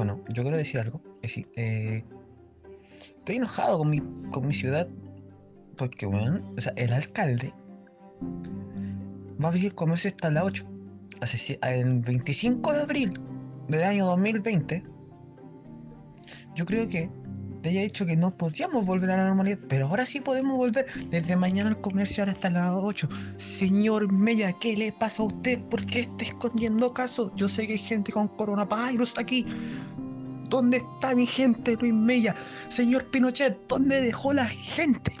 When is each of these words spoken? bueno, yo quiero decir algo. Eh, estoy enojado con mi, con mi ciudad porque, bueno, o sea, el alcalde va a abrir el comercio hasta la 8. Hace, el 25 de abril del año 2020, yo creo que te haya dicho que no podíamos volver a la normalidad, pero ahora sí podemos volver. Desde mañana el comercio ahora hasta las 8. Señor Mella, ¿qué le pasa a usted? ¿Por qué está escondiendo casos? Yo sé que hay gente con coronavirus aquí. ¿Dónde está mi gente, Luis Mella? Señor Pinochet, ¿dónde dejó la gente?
bueno, 0.00 0.24
yo 0.30 0.42
quiero 0.42 0.56
decir 0.56 0.80
algo. 0.80 0.98
Eh, 1.22 2.02
estoy 3.18 3.36
enojado 3.36 3.76
con 3.76 3.90
mi, 3.90 4.00
con 4.30 4.46
mi 4.46 4.54
ciudad 4.54 4.88
porque, 5.76 6.06
bueno, 6.06 6.40
o 6.56 6.60
sea, 6.62 6.72
el 6.76 6.94
alcalde 6.94 7.52
va 9.38 9.44
a 9.44 9.48
abrir 9.48 9.66
el 9.66 9.74
comercio 9.74 10.08
hasta 10.08 10.30
la 10.30 10.44
8. 10.44 10.66
Hace, 11.20 11.58
el 11.62 12.00
25 12.00 12.72
de 12.72 12.80
abril 12.80 13.20
del 13.68 13.82
año 13.82 14.06
2020, 14.06 14.84
yo 16.54 16.64
creo 16.64 16.88
que 16.88 17.10
te 17.60 17.68
haya 17.70 17.82
dicho 17.82 18.06
que 18.06 18.16
no 18.16 18.36
podíamos 18.36 18.86
volver 18.86 19.10
a 19.10 19.16
la 19.18 19.26
normalidad, 19.26 19.58
pero 19.68 19.86
ahora 19.86 20.06
sí 20.06 20.20
podemos 20.20 20.56
volver. 20.56 20.86
Desde 21.10 21.36
mañana 21.36 21.70
el 21.70 21.80
comercio 21.80 22.22
ahora 22.22 22.32
hasta 22.32 22.50
las 22.50 22.72
8. 22.72 23.08
Señor 23.36 24.12
Mella, 24.12 24.52
¿qué 24.58 24.76
le 24.76 24.92
pasa 24.92 25.22
a 25.22 25.26
usted? 25.26 25.60
¿Por 25.68 25.84
qué 25.86 26.00
está 26.00 26.24
escondiendo 26.24 26.92
casos? 26.94 27.32
Yo 27.36 27.48
sé 27.48 27.66
que 27.66 27.74
hay 27.74 27.78
gente 27.78 28.12
con 28.12 28.28
coronavirus 28.28 29.18
aquí. 29.18 29.46
¿Dónde 30.48 30.78
está 30.78 31.14
mi 31.14 31.26
gente, 31.26 31.76
Luis 31.76 31.94
Mella? 31.94 32.34
Señor 32.68 33.10
Pinochet, 33.10 33.58
¿dónde 33.68 34.00
dejó 34.00 34.32
la 34.32 34.46
gente? 34.46 35.14